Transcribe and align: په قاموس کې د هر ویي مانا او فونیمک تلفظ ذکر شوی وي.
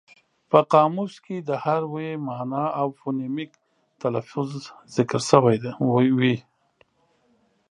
په 0.49 0.59
قاموس 0.71 1.13
کې 1.25 1.37
د 1.49 1.51
هر 1.63 1.81
ویي 1.93 2.15
مانا 2.27 2.65
او 2.79 2.87
فونیمک 2.99 3.51
تلفظ 4.01 4.49
ذکر 4.95 5.21
شوی 5.29 6.09
وي. 6.17 6.35